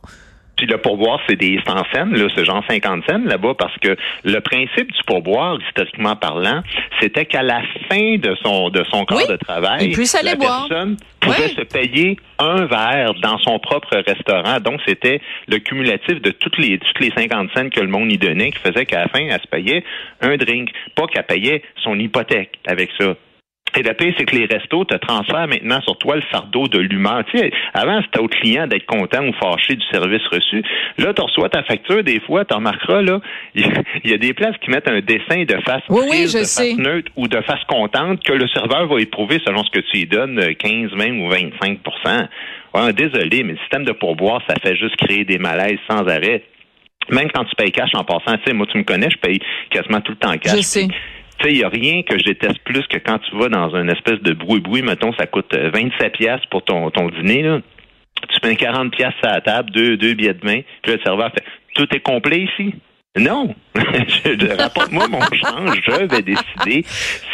Puis 0.60 0.68
le 0.68 0.78
pourboire, 0.78 1.22
c'est 1.26 1.38
des 1.38 1.58
100 1.66 1.74
cents, 1.94 2.06
là, 2.12 2.28
c'est 2.36 2.44
genre 2.44 2.62
50 2.70 3.04
cents 3.10 3.22
là-bas, 3.24 3.54
parce 3.58 3.74
que 3.78 3.96
le 4.26 4.42
principe 4.42 4.92
du 4.92 5.04
pourboire, 5.08 5.58
historiquement 5.66 6.18
parlant, 6.18 6.64
c'était 7.00 7.26
qu'à 7.26 7.44
la 7.44 7.62
fin 7.90 8.18
de 8.18 8.36
son 8.44 8.70
de 8.70 8.84
son 8.92 9.06
corps 9.06 9.26
de 9.26 9.38
travail, 9.38 9.96
la 10.22 10.36
personne 10.36 10.98
pouvait 11.22 11.48
se 11.48 11.62
payer 11.62 12.18
un 12.40 12.66
verre 12.66 13.14
dans 13.22 13.38
son 13.40 13.58
propre 13.60 13.96
restaurant. 14.06 14.60
Donc, 14.60 14.81
c'était 14.86 15.22
le 15.48 15.60
cumulatif 15.60 16.22
de 16.22 16.31
toutes 16.31 16.58
les 16.58 16.78
toutes 16.78 17.00
les 17.00 17.12
50 17.12 17.52
cents 17.56 17.70
que 17.70 17.80
le 17.80 17.88
monde 17.88 18.12
y 18.12 18.18
donnait 18.18 18.52
qui 18.52 18.60
faisait 18.60 18.86
qu'à 18.86 19.04
la 19.04 19.08
fin, 19.08 19.28
elle 19.30 19.40
se 19.40 19.48
payait 19.48 19.86
un 20.20 20.36
drink. 20.36 20.72
Pas 20.94 21.08
qu'elle 21.08 21.26
payait 21.26 21.64
son 21.81 21.98
hypothèque 21.98 22.60
avec 22.68 22.90
ça. 23.00 23.16
Et 23.75 23.83
le 23.83 23.94
pire, 23.94 24.13
c'est 24.18 24.25
que 24.25 24.36
les 24.36 24.45
restos 24.45 24.86
te 24.86 24.95
transfèrent 24.95 25.48
maintenant 25.48 25.81
sur 25.81 25.98
toi 25.98 26.16
le 26.16 26.21
fardeau 26.31 26.68
de 26.68 26.80
l'humain. 26.80 27.24
Tu 27.31 27.38
sais, 27.38 27.51
avant, 27.74 28.01
c'était 28.01 28.19
au 28.19 28.27
client 28.27 28.68
d'être 28.68 28.86
content 28.86 29.24
ou 29.25 29.33
fâché 29.33 29.75
du 29.75 29.86
service 29.92 30.25
reçu. 30.31 30.63
Là, 30.98 31.13
tu 31.13 31.21
reçois 31.21 31.50
ta 31.50 31.63
facture, 31.63 32.04
des 32.04 32.19
fois, 32.21 32.45
tu 32.45 32.56
remarqueras, 32.56 33.01
là, 33.01 33.19
il 33.56 34.10
y, 34.10 34.13
a 34.13 34.18
des 34.18 34.33
places 34.33 34.56
qui 34.62 34.71
mettent 34.71 34.89
un 34.89 35.01
dessin 35.01 35.44
de 35.44 35.62
face 35.63 35.83
oui, 35.89 36.24
de 36.24 36.39
face 36.39 36.77
neutre 36.77 37.12
ou 37.16 37.27
de 37.27 37.39
face 37.42 37.63
contente 37.68 38.24
que 38.24 38.33
le 38.33 38.48
serveur 38.48 38.88
va 38.88 39.00
éprouver 39.00 39.39
selon 39.45 39.63
ce 39.63 39.69
que 39.71 39.80
tu 39.80 39.98
lui 39.98 40.06
donnes, 40.07 40.39
15, 40.56 40.92
20 40.94 41.19
ou 41.19 41.30
25 41.30 41.80
ouais, 42.74 42.94
Désolé, 42.94 43.44
mais 43.44 43.54
le 43.54 43.60
système 43.60 43.86
de 43.86 43.92
pourboire, 43.92 44.42
ça 44.48 44.56
fait 44.62 44.75
juste 44.75 44.95
créer 44.98 45.25
des 45.25 45.38
malaises 45.38 45.80
sans 45.89 46.07
arrêt. 46.07 46.44
Même 47.12 47.30
quand 47.31 47.44
tu 47.45 47.56
payes 47.56 47.71
cash 47.71 47.89
en 47.95 48.04
passant, 48.04 48.38
tu 48.38 48.44
sais, 48.45 48.54
moi, 48.54 48.68
tu 48.71 48.77
me 48.77 48.83
connais, 48.83 49.10
je 49.10 49.18
paye 49.18 49.39
quasiment 49.71 50.01
tout 50.01 50.12
le 50.12 50.18
temps 50.18 50.38
cash. 50.38 50.57
Je 50.57 50.62
sais. 50.62 50.88
Tu 51.39 51.45
sais, 51.45 51.53
il 51.53 51.57
n'y 51.57 51.63
a 51.63 51.69
rien 51.69 52.03
que 52.03 52.18
je 52.18 52.24
déteste 52.24 52.59
plus 52.65 52.86
que 52.88 52.97
quand 52.97 53.19
tu 53.19 53.38
vas 53.38 53.47
dans 53.47 53.74
une 53.75 53.89
espèce 53.89 54.21
de 54.21 54.33
bruit-bruit, 54.33 54.81
mettons, 54.81 55.13
ça 55.13 55.25
coûte 55.25 55.56
27 55.56 56.01
euh, 56.01 56.09
pièces 56.09 56.45
pour 56.51 56.63
ton, 56.63 56.89
ton 56.91 57.09
dîner. 57.09 57.59
Tu 58.27 58.47
mets 58.47 58.56
40 58.56 58.91
pièces 58.91 59.13
à 59.24 59.36
la 59.36 59.41
table, 59.41 59.71
deux, 59.71 59.95
deux 59.95 60.13
billets 60.13 60.33
de 60.33 60.45
main, 60.45 60.62
puis 60.81 60.94
le 60.94 61.00
serveur 61.01 61.31
fait 61.31 61.44
«Tout 61.75 61.88
est 61.95 62.01
complet 62.01 62.41
ici?» 62.41 62.75
Non. 63.17 63.56
Rapporte-moi 64.59 65.07
mon 65.07 65.21
change, 65.21 65.81
je 65.83 66.06
vais 66.06 66.21
décider 66.21 66.85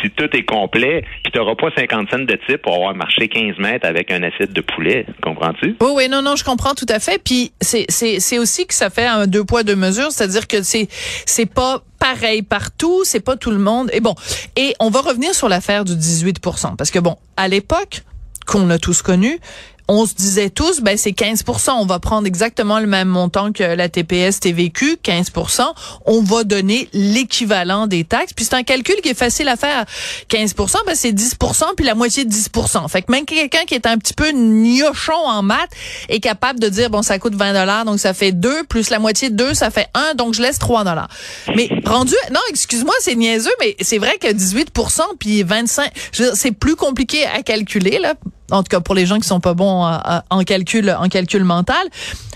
si 0.01 0.09
tout 0.11 0.29
est 0.31 0.45
complet, 0.45 1.03
puis 1.23 1.33
tu 1.33 1.37
n'auras 1.37 1.55
pas 1.55 1.67
50 1.75 2.09
cents 2.09 2.19
de 2.19 2.39
type 2.47 2.61
pour 2.61 2.75
avoir 2.75 2.95
marché 2.95 3.27
15 3.27 3.57
mètres 3.57 3.85
avec 3.85 4.09
un 4.09 4.23
assiette 4.23 4.53
de 4.53 4.61
poulet. 4.61 5.05
Comprends-tu? 5.21 5.75
Oui, 5.81 5.91
oui, 5.93 6.09
non, 6.09 6.21
non, 6.21 6.37
je 6.37 6.45
comprends 6.45 6.75
tout 6.75 6.85
à 6.87 6.99
fait. 6.99 7.21
Puis 7.21 7.51
c'est, 7.59 8.39
aussi 8.39 8.65
que 8.65 8.73
ça 8.73 8.89
fait 8.89 9.05
un 9.05 9.27
deux 9.27 9.43
poids, 9.43 9.63
deux 9.63 9.75
mesures, 9.75 10.11
c'est-à-dire 10.11 10.47
que 10.47 10.63
c'est, 10.63 10.87
c'est 11.25 11.51
pas 11.51 11.81
pareil 11.99 12.41
partout, 12.41 13.03
c'est 13.03 13.23
pas 13.23 13.35
tout 13.35 13.51
le 13.51 13.59
monde. 13.59 13.89
Et 13.91 13.99
bon, 13.99 14.15
et 14.55 14.75
on 14.79 14.89
va 14.89 15.01
revenir 15.01 15.35
sur 15.35 15.49
l'affaire 15.49 15.83
du 15.83 15.93
18% 15.93 16.77
parce 16.77 16.91
que 16.91 16.99
bon, 16.99 17.17
à 17.35 17.49
l'époque 17.49 18.03
qu'on 18.45 18.69
a 18.69 18.77
tous 18.77 19.01
connu, 19.01 19.39
on 19.87 20.05
se 20.05 20.13
disait 20.13 20.49
tous, 20.49 20.81
ben 20.81 20.97
c'est 20.97 21.11
15% 21.11 21.71
On 21.77 21.85
va 21.85 21.99
prendre 21.99 22.27
exactement 22.27 22.79
le 22.79 22.87
même 22.87 23.07
montant 23.07 23.51
que 23.51 23.63
la 23.63 23.89
TPS 23.89 24.39
TVQ, 24.39 24.97
15% 25.03 25.61
On 26.05 26.21
va 26.21 26.43
donner 26.43 26.89
l'équivalent 26.93 27.87
des 27.87 28.03
taxes. 28.03 28.33
Puis 28.33 28.45
c'est 28.45 28.55
un 28.55 28.63
calcul 28.63 28.95
qui 29.01 29.09
est 29.09 29.17
facile 29.17 29.47
à 29.47 29.55
faire. 29.55 29.85
15% 30.29 30.73
ben 30.85 30.95
c'est 30.95 31.11
10% 31.11 31.75
puis 31.75 31.85
la 31.85 31.95
moitié 31.95 32.25
de 32.25 32.31
10% 32.31 32.89
Fait 32.89 33.01
que 33.01 33.11
même 33.11 33.25
quelqu'un 33.25 33.65
qui 33.65 33.75
est 33.75 33.85
un 33.85 33.97
petit 33.97 34.13
peu 34.13 34.29
niochon 34.29 35.13
en 35.13 35.41
maths 35.41 35.71
est 36.09 36.19
capable 36.19 36.59
de 36.59 36.69
dire, 36.69 36.89
bon, 36.89 37.01
ça 37.01 37.19
coûte 37.19 37.35
20 37.35 37.53
dollars, 37.53 37.85
donc 37.85 37.99
ça 37.99 38.13
fait 38.13 38.31
2, 38.31 38.63
plus 38.63 38.89
la 38.89 38.99
moitié 38.99 39.29
de 39.29 39.35
2, 39.35 39.53
ça 39.53 39.69
fait 39.69 39.87
1, 39.93 40.15
donc 40.15 40.33
je 40.33 40.41
laisse 40.41 40.59
3 40.59 40.83
dollars. 40.83 41.09
Mais 41.55 41.69
rendu, 41.85 42.15
non, 42.31 42.39
excuse-moi, 42.49 42.93
c'est 42.99 43.15
niaiseux, 43.15 43.53
mais 43.59 43.75
c'est 43.81 43.97
vrai 43.97 44.17
que 44.19 44.27
18% 44.27 45.01
puis 45.19 45.43
25%, 45.43 46.35
c'est 46.35 46.51
plus 46.51 46.75
compliqué 46.75 47.25
à 47.25 47.43
calculer, 47.43 47.99
là 47.99 48.15
en 48.51 48.63
tout 48.63 48.69
cas 48.69 48.79
pour 48.79 48.95
les 48.95 49.05
gens 49.05 49.19
qui 49.19 49.27
sont 49.27 49.39
pas 49.39 49.53
bons 49.53 49.85
euh, 49.85 49.97
euh, 50.05 50.19
en 50.29 50.43
calcul 50.43 50.89
en 50.89 51.07
calcul 51.09 51.43
mental. 51.43 51.85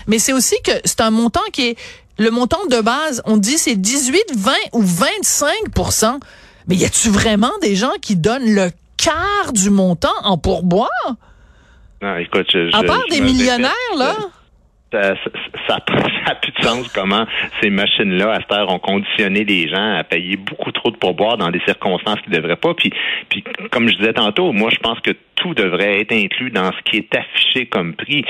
Mais 0.06 0.18
c'est 0.18 0.32
aussi 0.32 0.56
que 0.64 0.72
c'est 0.84 1.00
un 1.00 1.10
montant 1.10 1.40
qui 1.52 1.68
est 1.68 1.78
le 2.18 2.30
montant 2.30 2.64
de 2.70 2.80
base 2.80 3.22
on 3.24 3.36
dit 3.36 3.58
c'est 3.58 3.76
18 3.76 4.22
20 4.36 4.52
ou 4.72 4.84
25% 4.84 6.18
mais 6.66 6.76
y 6.76 6.84
a-tu 6.84 7.08
vraiment 7.08 7.52
des 7.62 7.74
gens 7.76 7.92
qui 8.00 8.16
donnent 8.16 8.54
le 8.54 8.70
quart 8.96 9.52
du 9.52 9.70
montant 9.70 10.12
en 10.22 10.38
pourboire? 10.38 10.88
Non, 12.02 12.16
écoute, 12.16 12.46
je, 12.52 12.74
à 12.74 12.82
part 12.82 13.02
des 13.10 13.20
millionnaires 13.20 13.70
là? 13.96 14.14
Ça, 14.92 15.14
ça, 15.68 15.78
ça, 16.26 16.34
plus 16.36 16.52
de 16.52 16.62
sens 16.62 16.92
comment 16.92 17.26
ces 17.62 17.70
machines-là, 17.70 18.32
à 18.32 18.40
cette 18.40 18.52
heure, 18.52 18.72
ont 18.72 18.78
conditionné 18.78 19.44
les 19.44 19.68
gens 19.68 19.98
à 19.98 20.04
payer 20.04 20.36
beaucoup 20.36 20.72
trop 20.72 20.90
de 20.90 20.96
pourboire 20.96 21.36
dans 21.36 21.50
des 21.50 21.60
circonstances 21.60 22.20
qu'ils 22.22 22.32
ne 22.32 22.38
devraient 22.38 22.56
pas. 22.56 22.74
Puis, 22.74 22.90
puis, 23.28 23.44
comme 23.70 23.88
je 23.88 23.96
disais 23.96 24.12
tantôt, 24.12 24.52
moi, 24.52 24.70
je 24.70 24.78
pense 24.78 25.00
que 25.00 25.12
tout 25.36 25.54
devrait 25.54 26.00
être 26.00 26.12
inclus 26.12 26.50
dans 26.50 26.70
ce 26.72 26.82
qui 26.84 26.98
est 26.98 27.16
affiché 27.16 27.66
comme 27.66 27.94
prix. 27.94 28.24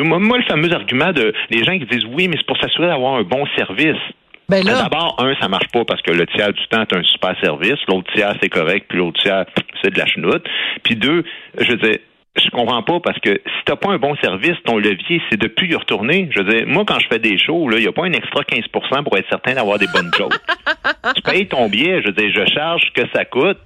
Moi, 0.00 0.18
moi 0.18 0.38
le 0.38 0.44
fameux 0.44 0.72
argument 0.72 1.12
de 1.12 1.32
les 1.50 1.62
gens 1.62 1.78
qui 1.78 1.86
disent 1.86 2.06
oui, 2.06 2.28
mais 2.28 2.36
c'est 2.36 2.46
pour 2.46 2.58
s'assurer 2.58 2.88
d'avoir 2.88 3.14
un 3.14 3.22
bon 3.22 3.44
service. 3.56 4.00
Ben 4.48 4.64
là... 4.64 4.82
D'abord, 4.82 5.16
un, 5.18 5.34
ça 5.40 5.48
marche 5.48 5.68
pas 5.72 5.84
parce 5.84 6.02
que 6.02 6.10
le 6.10 6.26
tiers 6.26 6.52
du 6.52 6.66
temps 6.68 6.82
est 6.82 6.94
un 6.94 7.02
super 7.02 7.34
service, 7.42 7.78
l'autre 7.88 8.12
tiers 8.14 8.34
c'est 8.42 8.50
correct, 8.50 8.86
puis 8.88 8.98
l'autre 8.98 9.20
tiers 9.22 9.44
c'est 9.82 9.90
de 9.90 9.98
la 9.98 10.06
chenoute. 10.06 10.44
Puis 10.82 10.96
deux, 10.96 11.24
je 11.58 11.70
veux 11.70 11.76
dire, 11.76 11.98
je 12.36 12.50
comprends 12.50 12.82
pas 12.82 13.00
parce 13.00 13.18
que 13.20 13.30
si 13.30 13.64
t'as 13.64 13.76
pas 13.76 13.90
un 13.90 13.98
bon 13.98 14.16
service, 14.16 14.56
ton 14.64 14.78
levier, 14.78 15.22
c'est 15.30 15.38
de 15.38 15.46
plus 15.46 15.68
y 15.68 15.74
retourner. 15.74 16.28
Je 16.30 16.42
veux 16.42 16.52
dire, 16.52 16.66
moi, 16.66 16.84
quand 16.86 16.98
je 16.98 17.06
fais 17.08 17.18
des 17.20 17.38
shows, 17.38 17.70
il 17.72 17.78
n'y 17.78 17.86
a 17.86 17.92
pas 17.92 18.04
un 18.04 18.12
extra 18.12 18.42
15% 18.42 19.04
pour 19.04 19.16
être 19.16 19.28
certain 19.28 19.54
d'avoir 19.54 19.78
des 19.78 19.86
bonnes 19.86 20.10
jokes. 20.16 20.34
tu 21.14 21.22
payes 21.22 21.46
ton 21.46 21.68
billet, 21.68 22.02
je 22.02 22.08
veux 22.08 22.12
dire, 22.12 22.32
je 22.34 22.52
charge 22.52 22.82
ce 22.82 23.02
que 23.02 23.08
ça 23.14 23.24
coûte. 23.24 23.58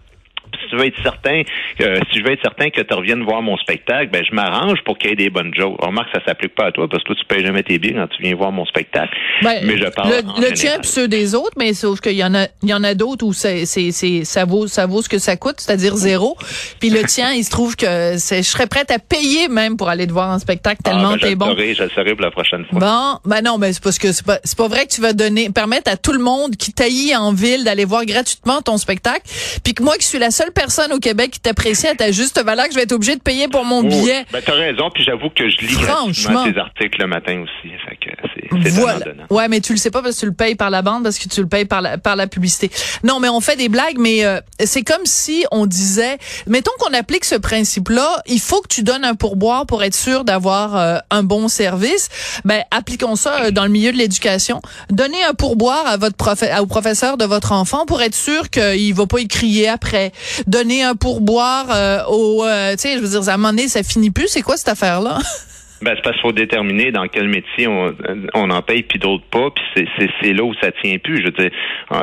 Tu 0.70 0.76
veux 0.76 0.86
être 0.86 1.00
certain, 1.02 1.42
euh, 1.80 2.00
si 2.12 2.18
je 2.18 2.24
veux 2.24 2.32
être 2.32 2.42
certain 2.42 2.70
que 2.70 2.80
tu 2.80 2.94
reviennes 2.94 3.22
voir 3.24 3.42
mon 3.42 3.56
spectacle, 3.56 4.10
ben 4.10 4.22
je 4.28 4.34
m'arrange 4.34 4.78
pour 4.84 4.98
qu'il 4.98 5.10
y 5.10 5.12
ait 5.12 5.16
des 5.16 5.30
bonnes 5.30 5.52
jokes. 5.54 5.80
Remarque, 5.80 6.08
ça 6.14 6.24
s'applique 6.24 6.54
pas 6.54 6.66
à 6.66 6.72
toi 6.72 6.88
parce 6.88 7.02
que 7.02 7.08
toi, 7.08 7.16
tu 7.18 7.26
payes 7.26 7.44
jamais 7.44 7.62
tes 7.62 7.78
billets 7.78 7.94
quand 7.94 8.08
tu 8.08 8.22
viens 8.22 8.34
voir 8.34 8.52
mon 8.52 8.66
spectacle. 8.66 9.14
Ben, 9.42 9.60
mais 9.64 9.78
je 9.78 9.86
parle 9.86 10.10
le, 10.10 10.28
en 10.28 10.40
le 10.40 10.52
tien 10.52 10.78
puis 10.78 10.88
ceux 10.88 11.08
des 11.08 11.34
autres, 11.34 11.54
mais 11.56 11.74
sauf 11.74 12.00
qu'il 12.00 12.12
y 12.12 12.24
en 12.24 12.34
a, 12.34 12.46
il 12.62 12.68
y 12.68 12.74
en 12.74 12.84
a 12.84 12.94
d'autres 12.94 13.26
où 13.26 13.32
c'est, 13.32 13.66
c'est, 13.66 13.92
c'est, 13.92 14.24
ça 14.24 14.44
vaut, 14.44 14.66
ça 14.66 14.86
vaut 14.86 15.02
ce 15.02 15.08
que 15.08 15.18
ça 15.18 15.36
coûte, 15.36 15.56
c'est-à-dire 15.58 15.94
zéro. 15.96 16.36
Puis 16.80 16.90
le 16.90 17.02
tien, 17.04 17.32
il 17.32 17.44
se 17.44 17.50
trouve 17.50 17.76
que 17.76 18.16
c'est, 18.18 18.42
je 18.42 18.48
serais 18.48 18.66
prête 18.66 18.90
à 18.90 18.98
payer 18.98 19.48
même 19.48 19.76
pour 19.76 19.88
aller 19.88 20.06
te 20.06 20.12
voir 20.12 20.30
en 20.30 20.38
spectacle 20.38 20.80
Ah, 20.84 20.90
tellement 20.90 21.10
ben, 21.12 21.18
t'es 21.18 21.34
bon. 21.34 21.54
je 21.56 21.82
le 21.82 22.14
pour 22.14 22.22
la 22.22 22.30
prochaine 22.30 22.64
fois. 22.66 22.78
Bon, 22.78 23.30
ben 23.30 23.42
non, 23.42 23.58
ben 23.58 23.72
c'est 23.72 23.82
parce 23.82 23.98
que 23.98 24.12
c'est 24.12 24.24
pas, 24.24 24.38
c'est 24.44 24.56
pas 24.56 24.68
vrai 24.68 24.86
que 24.86 24.92
tu 24.92 25.00
vas 25.00 25.12
donner, 25.12 25.50
permettre 25.50 25.90
à 25.90 25.96
tout 25.96 26.12
le 26.12 26.18
monde 26.20 26.56
qui 26.56 26.72
taillit 26.72 27.14
en 27.16 27.32
ville 27.32 27.64
d'aller 27.64 27.84
voir 27.84 28.04
gratuitement 28.04 28.62
ton 28.62 28.78
spectacle, 28.78 29.22
puis 29.64 29.74
que 29.74 29.82
moi 29.82 29.96
qui 29.96 30.06
suis 30.06 30.18
la 30.18 30.30
seule 30.38 30.52
personne 30.52 30.92
au 30.92 30.98
Québec 30.98 31.32
qui 31.32 31.40
t'apprécie 31.40 31.86
à 31.88 31.94
ta 31.94 32.10
juste 32.12 32.40
valeur, 32.42 32.66
que 32.66 32.70
je 32.72 32.76
vais 32.76 32.82
être 32.84 32.92
obligée 32.92 33.16
de 33.16 33.20
payer 33.22 33.48
pour 33.48 33.64
mon 33.64 33.80
Oh, 33.80 33.82
billet. 33.88 34.24
Ben, 34.32 34.40
t'as 34.44 34.52
raison, 34.54 34.90
puis 34.92 35.04
j'avoue 35.04 35.30
que 35.30 35.48
je 35.48 35.56
lis 35.58 35.68
Franchement. 35.74 36.44
tes 36.44 36.58
articles 36.58 37.00
le 37.00 37.06
matin 37.06 37.42
aussi. 37.42 37.72
Fait 37.88 37.96
que 37.96 38.10
c'est, 38.34 38.70
Voilà. 38.70 39.06
Ouais, 39.30 39.48
mais 39.48 39.60
tu 39.60 39.72
le 39.72 39.78
sais 39.78 39.90
pas 39.90 40.02
parce 40.02 40.14
que 40.16 40.20
tu 40.20 40.26
le 40.26 40.32
payes 40.32 40.54
par 40.54 40.70
la 40.70 40.82
bande, 40.82 41.02
parce 41.04 41.18
que 41.18 41.28
tu 41.28 41.40
le 41.40 41.46
payes 41.48 41.64
par 41.64 41.80
la, 41.80 41.98
par 41.98 42.16
la 42.16 42.26
publicité. 42.26 42.70
Non, 43.04 43.20
mais 43.20 43.28
on 43.28 43.40
fait 43.40 43.56
des 43.56 43.68
blagues, 43.68 43.98
mais 43.98 44.24
euh, 44.24 44.40
c'est 44.64 44.82
comme 44.82 45.04
si 45.04 45.44
on 45.52 45.66
disait, 45.66 46.18
mettons 46.46 46.70
qu'on 46.78 46.92
applique 46.94 47.24
ce 47.24 47.34
principe-là, 47.36 48.22
il 48.26 48.40
faut 48.40 48.60
que 48.60 48.68
tu 48.68 48.82
donnes 48.82 49.04
un 49.04 49.14
pourboire 49.14 49.66
pour 49.66 49.82
être 49.82 49.94
sûr 49.94 50.24
d'avoir 50.24 50.76
euh, 50.76 50.98
un 51.10 51.22
bon 51.22 51.48
service. 51.48 52.08
Ben, 52.44 52.62
appliquons 52.70 53.16
ça 53.16 53.42
euh, 53.44 53.50
dans 53.50 53.64
le 53.64 53.70
milieu 53.70 53.92
de 53.92 53.96
l'éducation. 53.98 54.60
Donnez 54.90 55.22
un 55.24 55.34
pourboire 55.34 55.86
à 55.86 55.96
votre 55.96 56.16
prof, 56.16 56.42
au 56.60 56.66
professeur 56.66 57.16
de 57.16 57.24
votre 57.24 57.52
enfant 57.52 57.86
pour 57.86 58.02
être 58.02 58.14
sûr 58.14 58.50
qu'il 58.50 58.94
va 58.94 59.06
pas 59.06 59.20
y 59.20 59.28
crier 59.28 59.68
après. 59.68 60.12
Donnez 60.46 60.82
un 60.82 60.94
pourboire 60.94 61.66
euh, 61.70 62.04
au, 62.06 62.44
euh, 62.44 62.72
tu 62.72 62.82
sais, 62.82 62.94
je 62.96 63.00
veux 63.00 63.08
dire, 63.08 63.28
à 63.28 63.34
un 63.34 63.36
moment 63.36 63.50
donné, 63.50 63.68
ça 63.68 63.82
finit 63.82 64.10
plus. 64.10 64.28
C'est 64.28 64.42
quoi 64.42 64.56
cette 64.56 64.68
affaire-là? 64.68 65.18
Ben, 65.82 65.92
c'est 65.94 66.02
parce 66.02 66.16
qu'il 66.16 66.22
faut 66.22 66.32
déterminer 66.32 66.90
dans 66.92 67.06
quel 67.06 67.28
métier 67.28 67.68
on, 67.68 67.94
on 68.34 68.50
en 68.50 68.62
paye 68.62 68.82
puis 68.82 68.98
d'autres 68.98 69.24
pas, 69.30 69.48
puis 69.50 69.86
c'est, 70.20 70.32
là 70.32 70.42
où 70.42 70.52
ça 70.60 70.70
tient 70.82 70.98
plus. 70.98 71.18
Je 71.18 71.24
veux 71.24 71.30
dire, 71.30 71.50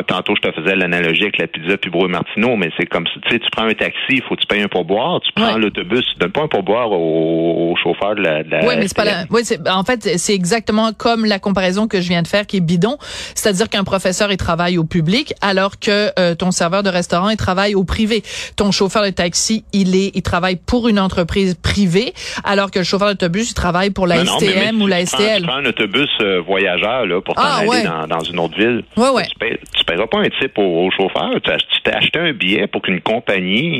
tantôt 0.08 0.34
je 0.36 0.48
te 0.48 0.51
faisais 0.62 0.75
l'analogie 0.75 1.24
avec 1.24 1.38
la 1.38 1.48
pizza 1.48 1.77
puis 1.77 1.89
Brouille 1.91 2.10
Martineau, 2.12 2.55
mais 2.55 2.70
c'est 2.79 2.86
comme 2.86 3.05
ça. 3.08 3.13
Tu 3.27 3.34
sais, 3.34 3.39
tu 3.39 3.50
prends 3.51 3.65
un 3.65 3.74
taxi, 3.74 3.98
il 4.10 4.22
faut 4.24 4.36
que 4.36 4.41
tu 4.41 4.48
payes 4.48 4.62
un 4.62 4.67
pourboire. 4.67 5.20
Tu 5.22 5.32
prends 5.34 5.53
Ouais. 5.53 5.60
l'autobus, 5.60 6.03
tu 6.13 6.20
donnes 6.20 6.32
pas 6.32 6.44
un 6.44 6.48
pourboire 6.48 6.91
au, 6.91 7.72
au 7.72 7.75
chauffeur 7.84 8.15
de 8.15 8.22
la. 8.22 8.44
De 8.44 8.50
la 8.50 8.65
Oui, 8.65 8.75
mais 8.77 8.88
c'est 8.88 8.96
pas 8.96 9.05
la. 9.05 9.25
Oui, 9.29 9.41
en 9.70 9.84
fait 9.84 10.17
c'est 10.17 10.34
exactement 10.34 10.91
comme 10.94 11.25
la 11.25 11.39
comparaison 11.39 11.88
que 11.88 12.00
je 12.01 12.08
viens 12.08 12.22
de 12.22 12.27
faire 12.27 12.48
qui 12.48 12.58
est 12.58 12.62
bidon, 12.62 12.98
c'est-à-dire 13.36 13.70
qu'un 13.70 13.84
professeur 13.84 14.32
il 14.32 14.38
travaille 14.38 14.77
au 14.77 14.84
public 14.86 15.34
alors 15.41 15.79
que 15.79 16.12
euh, 16.17 16.34
ton 16.36 16.51
serveur 16.51 16.82
de 16.84 16.89
restaurant 16.89 17.29
il 17.29 17.38
travaille 17.38 17.75
au 17.75 17.84
privé. 17.84 18.24
Ton 18.55 18.72
chauffeur 18.72 19.03
de 19.03 19.10
taxi 19.10 19.65
il 19.74 19.96
est 19.96 20.12
il 20.15 20.22
travaille 20.22 20.55
pour 20.55 20.88
une 20.88 21.00
entreprise 21.00 21.55
privée 21.55 22.13
alors 22.44 22.72
que 22.72 22.79
le 22.79 22.86
chauffeur 22.86 23.10
d'autobus 23.10 23.51
il 23.51 23.53
travaille 23.53 23.64
pour 23.93 24.07
la 24.07 24.17
Non, 24.17 24.24
non, 24.24 24.38
mais- 24.41 24.48
mais 24.48 24.53
STM 24.65 24.81
ou 24.81 24.88
la 24.88 25.00
tu 25.00 25.05
prends- 25.07 25.17
STL. 25.17 25.41
Tu 25.41 25.48
prends 25.48 25.55
un 25.57 25.65
autobus 25.65 26.10
euh, 26.22 26.41
voyageur 26.41 27.05
là, 27.05 27.22
pour 27.22 27.36
t'en 27.36 27.41
Ah, 27.43 27.57
aller 27.60 27.67
ouais. 27.69 27.84
dans, 27.84 28.07
dans 28.07 28.19
une 28.24 28.39
autre 28.39 28.57
ville. 28.57 28.84
Ouais, 28.98 29.10
ouais. 29.10 29.24
Tu, 29.39 29.57
tu 29.77 29.84
paieras 29.86 30.07
pas 30.07 30.19
un 30.19 30.29
type 30.39 30.57
au, 30.57 30.86
au 30.86 30.91
chauffeur. 30.91 31.31
Tu 31.41 31.81
t'es 31.84 31.93
acheté 31.93 32.19
un 32.19 32.34
billet 32.34 32.67
pour 32.67 32.81
qu'une 32.81 33.01
compagnie 33.01 33.79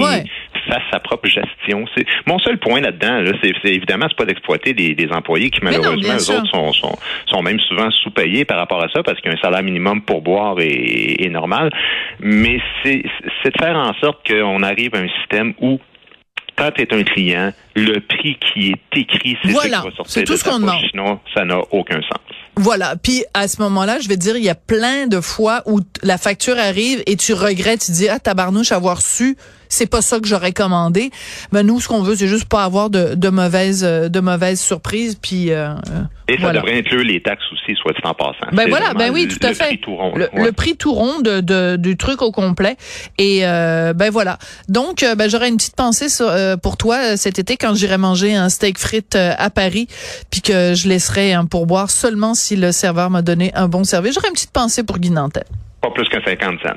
fasse 0.70 0.82
sa 0.92 1.00
propre 1.00 1.28
gestion. 1.28 1.86
C'est 1.96 2.06
mon 2.26 2.40
seul 2.40 2.58
point 2.58 2.82
là-dedans. 2.82 3.22
Là, 3.22 3.32
c'est, 3.44 3.54
évidemment 3.70 4.08
c'est 4.10 4.18
pas 4.18 4.26
d'exploiter 4.26 4.74
des, 4.74 4.96
des 4.96 5.10
employés 5.12 5.52
qui 5.52 5.64
non, 5.64 5.70
malheureusement 5.72 6.16
eux 6.16 6.20
sûr. 6.20 6.36
autres 6.36 6.48
sont, 6.50 6.74
sont, 6.74 6.98
sont 7.28 7.42
même 7.44 7.60
souvent 7.60 7.92
sous-payés 7.92 8.46
par 8.46 8.58
rapport 8.58 8.82
à 8.84 8.88
ça 8.90 9.04
parce 9.04 9.22
qu'un 9.22 9.38
salaire 9.38 9.62
minimum 9.62 10.02
pour 10.02 10.22
boire 10.22 10.60
est, 10.60 11.24
est 11.24 11.30
normal. 11.30 11.70
Mais 12.20 12.60
c'est 12.84 13.04
de 13.04 13.52
faire 13.62 13.76
en 13.76 13.94
sorte 14.02 14.28
qu'on 14.28 14.64
arrive 14.64 14.96
à 14.96 15.00
un 15.00 15.08
système 15.20 15.54
où 15.62 15.80
quand 16.58 16.72
tu 16.72 16.82
es 16.84 16.94
un 16.94 17.04
client, 17.04 17.52
le 17.76 18.00
prix 18.00 18.38
qui 18.54 18.72
est 18.72 19.00
écrit, 19.00 19.38
c'est 19.44 19.52
Voilà, 19.52 19.78
ça 19.78 19.84
qui 19.84 19.90
va 19.90 19.96
sortir 19.96 20.24
tout 20.24 20.34
de 20.34 20.38
ce 20.38 20.44
ta 20.44 20.50
qu'on 20.52 20.56
poche. 20.62 20.66
demande. 20.70 20.84
Sinon, 20.92 21.20
ça 21.34 21.46
n'a 21.46 21.60
aucun 21.72 22.02
sens. 22.02 22.20
Voilà. 22.58 22.96
Puis 22.96 23.26
à 23.34 23.48
ce 23.50 23.62
moment-là, 23.64 24.00
je 24.00 24.08
vais 24.08 24.16
te 24.16 24.22
dire, 24.22 24.38
il 24.38 24.44
y 24.44 24.50
a 24.50 24.56
plein 24.56 25.08
de 25.08 25.20
fois 25.20 25.62
où 25.66 25.82
la 26.04 26.18
facture 26.18 26.58
arrive 26.58 27.04
et 27.06 27.18
tu 27.18 27.34
regrettes, 27.34 27.82
tu 27.86 27.92
dis 27.92 28.08
ah 28.08 28.20
tabarnouche 28.20 28.72
avoir 28.72 29.02
su, 29.02 29.36
c'est 29.70 29.88
pas 29.90 30.02
ça 30.02 30.20
que 30.20 30.28
j'aurais 30.28 30.52
commandé. 30.54 31.12
Mais 31.52 31.64
nous, 31.64 31.80
ce 31.80 31.88
qu'on 31.88 32.02
veut, 32.02 32.16
c'est 32.16 32.28
juste 32.28 32.46
pas 32.46 32.64
avoir 32.64 32.90
de, 32.90 33.16
de 33.16 33.30
mauvaises 33.30 33.84
euh, 33.84 34.10
de 34.10 34.20
mauvaises 34.20 34.60
surprises. 34.62 35.16
Puis 35.22 35.52
euh, 35.52 35.70
euh, 35.70 36.02
Et 36.28 36.34
ça 36.34 36.40
voilà. 36.42 36.60
devrait 36.62 36.80
inclure 36.80 37.04
les 37.04 37.22
taxes 37.22 37.44
aussi, 37.54 37.76
soit 37.82 37.94
dit 37.94 38.00
en 38.04 38.14
passant. 38.14 38.48
Ben 38.54 38.68
voilà, 38.70 38.94
ben 38.94 39.12
oui, 39.14 39.26
le- 39.28 39.36
tout 39.38 39.46
à 39.46 39.50
le 39.50 39.56
fait. 39.56 39.66
prix 39.66 39.80
tout 39.80 39.96
rond, 39.96 40.16
Le, 40.16 40.30
ouais. 40.34 40.44
le 40.46 40.52
prix 40.52 40.76
tout 40.76 40.94
rond 40.94 41.20
de, 41.20 41.40
de- 41.42 41.76
du 41.78 41.98
truc 41.98 42.22
au 42.22 42.32
complet. 42.32 42.78
Et 43.18 43.42
euh, 43.46 43.94
ben 43.94 44.10
voilà. 44.12 44.38
Donc, 44.70 45.04
euh, 45.04 45.16
ben 45.16 45.30
j'aurais 45.30 45.50
une 45.50 45.58
petite 45.58 45.76
pensée 45.76 46.10
sur, 46.10 46.28
euh, 46.30 46.58
pour 46.58 46.78
toi 46.78 47.18
cet 47.18 47.40
été 47.40 47.58
quand 47.58 47.74
j'irai 47.76 47.98
manger 47.98 48.36
un 48.36 48.50
steak 48.50 48.78
frites 48.78 49.16
à 49.16 49.50
Paris, 49.50 49.88
puis 50.32 50.42
que 50.42 50.74
je 50.74 50.88
laisserai 50.88 51.34
un 51.34 51.46
pourboire 51.46 51.90
seulement 51.90 52.34
si 52.34 52.56
le 52.56 52.72
serveur 52.72 53.10
m'a 53.10 53.22
donné 53.22 53.52
un 53.56 53.68
bon 53.68 53.84
service. 53.84 54.14
J'aurais 54.16 54.28
une 54.30 54.34
petite 54.34 54.52
pensée 54.52 54.84
pour 54.84 54.98
Guy 55.00 55.10
Nantel. 55.12 55.44
Pas 55.82 55.92
plus 55.92 56.08
que 56.10 56.18
50 56.24 56.60
cents. 56.64 56.70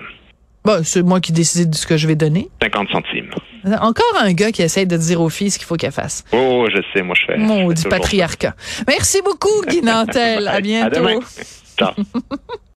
Bon, 0.64 0.82
c'est 0.84 1.02
moi 1.02 1.20
qui 1.20 1.32
décide 1.32 1.70
de 1.70 1.74
ce 1.74 1.86
que 1.86 1.96
je 1.96 2.06
vais 2.06 2.14
donner. 2.16 2.48
50 2.62 2.88
centimes. 2.90 3.30
Encore 3.80 4.04
un 4.20 4.32
gars 4.32 4.52
qui 4.52 4.62
essaie 4.62 4.86
de 4.86 4.96
dire 4.96 5.20
aux 5.20 5.28
filles 5.28 5.50
ce 5.50 5.58
qu'il 5.58 5.66
faut 5.66 5.76
qu'elles 5.76 5.92
fassent. 5.92 6.24
Oh, 6.32 6.66
je 6.70 6.80
sais, 6.92 7.02
moi 7.02 7.14
je 7.18 7.26
fais. 7.26 7.38
Maudit 7.38 7.82
ça. 7.82 7.88
patriarcat. 7.88 8.54
Merci 8.86 9.20
beaucoup, 9.22 9.62
Guy 9.66 9.82
Nantel. 9.82 10.46
À 10.48 10.52
À 10.54 10.60
bientôt. 10.60 10.96
demain. 11.00 11.18
Ciao. 11.78 11.92